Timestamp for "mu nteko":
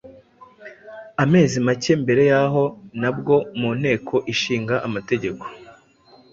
3.59-4.15